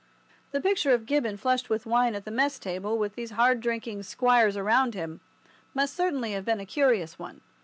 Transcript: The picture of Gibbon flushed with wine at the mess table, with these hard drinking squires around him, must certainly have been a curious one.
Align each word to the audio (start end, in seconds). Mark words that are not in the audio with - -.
The 0.51 0.59
picture 0.59 0.95
of 0.95 1.05
Gibbon 1.05 1.37
flushed 1.37 1.69
with 1.69 1.85
wine 1.85 2.15
at 2.15 2.25
the 2.25 2.31
mess 2.31 2.57
table, 2.57 2.97
with 2.97 3.13
these 3.13 3.29
hard 3.29 3.61
drinking 3.61 4.01
squires 4.01 4.57
around 4.57 4.95
him, 4.95 5.21
must 5.75 5.95
certainly 5.95 6.31
have 6.31 6.45
been 6.45 6.59
a 6.59 6.65
curious 6.65 7.19
one. 7.19 7.41